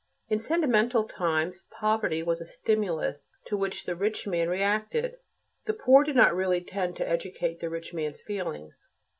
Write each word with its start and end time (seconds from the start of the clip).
In 0.29 0.39
sentimental 0.39 1.03
times, 1.07 1.67
poverty 1.69 2.23
was 2.23 2.41
a 2.41 2.45
stimulus 2.45 3.29
to 3.45 3.55
which 3.55 3.85
the 3.85 3.95
rich 3.95 4.25
man 4.25 4.49
reacted. 4.49 5.19
The 5.65 5.73
poor 5.75 6.03
did 6.03 6.15
not 6.15 6.33
really 6.33 6.61
tend 6.61 6.95
to 6.95 7.07
educate 7.07 7.59
the 7.59 7.69
rich 7.69 7.93
man's 7.93 8.19
feelings. 8.23 8.87